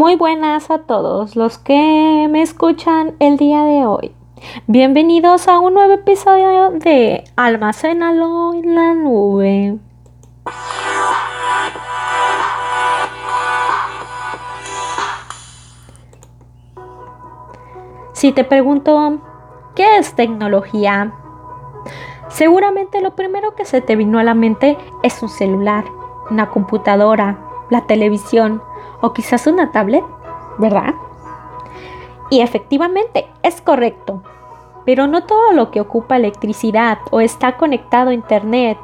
[0.00, 4.14] Muy buenas a todos los que me escuchan el día de hoy.
[4.66, 9.78] Bienvenidos a un nuevo episodio de Almacénalo en la nube.
[18.14, 19.18] Si te pregunto,
[19.74, 21.12] ¿qué es tecnología?
[22.28, 25.84] Seguramente lo primero que se te vino a la mente es un celular,
[26.30, 28.62] una computadora, la televisión
[29.00, 30.04] o quizás una tablet,
[30.58, 30.94] ¿verdad?
[32.30, 34.22] Y efectivamente, es correcto.
[34.84, 38.78] Pero no todo lo que ocupa electricidad o está conectado a Internet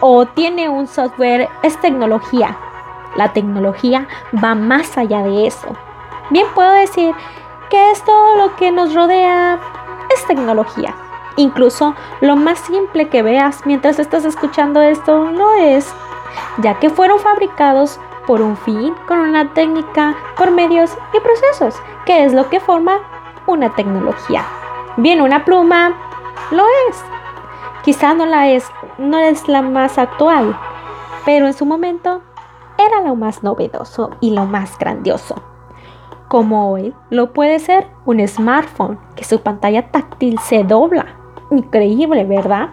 [0.00, 2.58] o tiene un software es tecnología.
[3.14, 4.08] La tecnología
[4.42, 5.68] va más allá de eso.
[6.30, 7.14] Bien puedo decir
[7.70, 9.60] que es todo lo que nos rodea
[10.14, 10.94] es tecnología.
[11.36, 15.94] Incluso lo más simple que veas mientras estás escuchando esto no es,
[16.58, 22.24] ya que fueron fabricados por un fin, con una técnica, por medios y procesos, que
[22.24, 22.98] es lo que forma
[23.46, 24.44] una tecnología.
[24.96, 25.94] Bien, una pluma
[26.50, 27.04] lo es.
[27.82, 30.56] Quizá no la es, no es la más actual,
[31.24, 32.22] pero en su momento
[32.78, 35.34] era lo más novedoso y lo más grandioso.
[36.28, 41.06] Como hoy lo puede ser un smartphone, que su pantalla táctil se dobla.
[41.50, 42.70] Increíble, ¿verdad?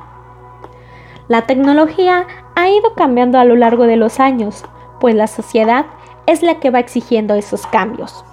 [1.27, 2.25] La tecnología
[2.55, 4.65] ha ido cambiando a lo largo de los años,
[4.99, 5.85] pues la sociedad
[6.25, 8.23] es la que va exigiendo esos cambios.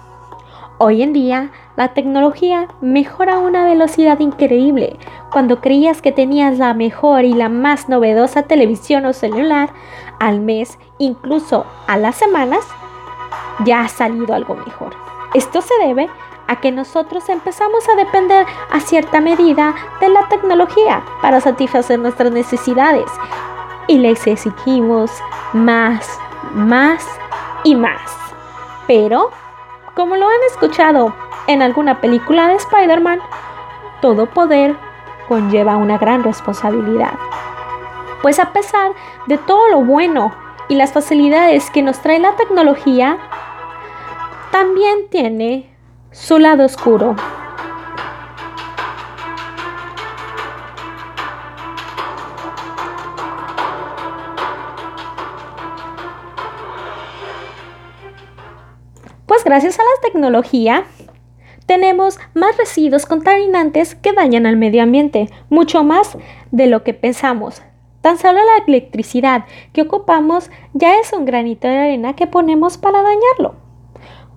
[0.79, 4.97] Hoy en día, la tecnología mejora a una velocidad increíble.
[5.31, 9.71] Cuando creías que tenías la mejor y la más novedosa televisión o celular,
[10.19, 12.63] al mes, incluso a las semanas,
[13.65, 14.95] ya ha salido algo mejor.
[15.33, 16.09] Esto se debe
[16.47, 22.31] a que nosotros empezamos a depender a cierta medida de la tecnología para satisfacer nuestras
[22.31, 23.09] necesidades
[23.87, 25.11] y les exigimos
[25.53, 26.19] más
[26.53, 27.05] más
[27.63, 28.01] y más.
[28.87, 29.31] Pero,
[29.95, 31.13] como lo han escuchado
[31.47, 33.19] en alguna película de Spider-Man,
[34.01, 34.75] todo poder
[35.27, 37.13] conlleva una gran responsabilidad.
[38.21, 38.91] Pues a pesar
[39.27, 40.33] de todo lo bueno
[40.69, 43.17] y las facilidades que nos trae la tecnología,
[44.51, 45.69] también tiene
[46.11, 47.15] su lado oscuro.
[59.47, 60.83] Gracias a la tecnología
[61.67, 66.17] tenemos más residuos contaminantes que dañan al medio ambiente, mucho más
[66.51, 67.61] de lo que pensamos.
[68.01, 73.01] Tan solo la electricidad que ocupamos ya es un granito de arena que ponemos para
[73.01, 73.55] dañarlo.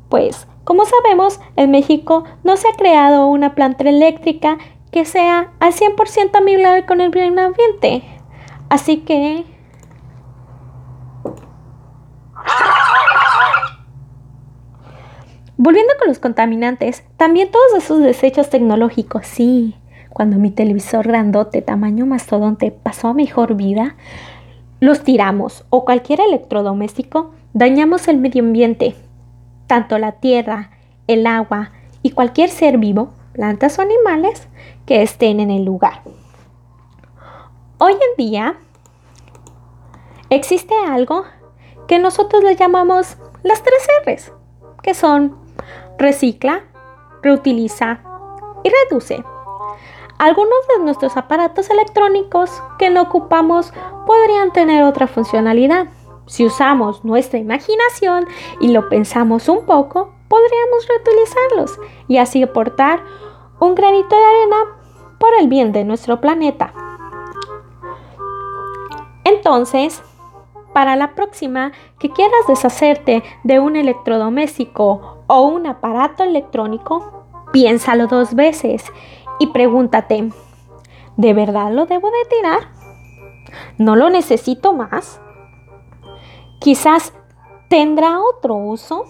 [0.08, 4.58] Pues, como sabemos, en México no se ha creado una planta eléctrica
[4.92, 8.04] que sea al 100% amigable con el medio ambiente.
[8.68, 9.44] Así que
[15.62, 19.76] Volviendo con los contaminantes, también todos esos desechos tecnológicos, sí.
[20.08, 23.94] Cuando mi televisor grandote tamaño mastodonte pasó a mejor vida,
[24.80, 28.94] los tiramos o cualquier electrodoméstico, dañamos el medio ambiente,
[29.66, 30.70] tanto la tierra,
[31.06, 31.72] el agua
[32.02, 34.48] y cualquier ser vivo, plantas o animales
[34.86, 36.00] que estén en el lugar.
[37.76, 38.54] Hoy en día
[40.30, 41.24] existe algo
[41.86, 44.32] que nosotros le llamamos las tres R's,
[44.82, 45.49] que son
[46.00, 46.64] recicla,
[47.22, 48.00] reutiliza
[48.64, 49.22] y reduce.
[50.18, 53.72] Algunos de nuestros aparatos electrónicos que no ocupamos
[54.06, 55.88] podrían tener otra funcionalidad.
[56.26, 58.26] Si usamos nuestra imaginación
[58.60, 61.78] y lo pensamos un poco, podríamos reutilizarlos
[62.08, 63.02] y así aportar
[63.60, 64.56] un granito de arena
[65.18, 66.72] por el bien de nuestro planeta.
[69.24, 70.02] Entonces,
[70.72, 78.34] para la próxima que quieras deshacerte de un electrodoméstico o un aparato electrónico, piénsalo dos
[78.34, 78.84] veces
[79.38, 80.28] y pregúntate,
[81.16, 82.58] ¿de verdad lo debo de tirar?
[83.78, 85.20] ¿No lo necesito más?
[86.58, 87.14] Quizás
[87.68, 89.04] tendrá otro uso.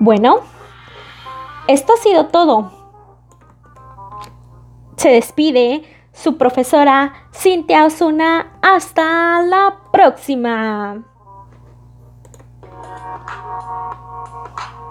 [0.00, 0.40] Bueno,
[1.68, 2.72] esto ha sido todo.
[4.96, 8.58] Se despide su profesora Cintia Osuna.
[8.60, 11.04] Hasta la próxima.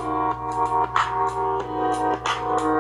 [0.10, 0.98] Thank
[2.64, 2.79] you.